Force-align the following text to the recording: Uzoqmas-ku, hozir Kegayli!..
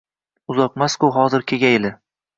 Uzoqmas-ku, 0.53 1.11
hozir 1.19 1.47
Kegayli!.. 1.53 1.97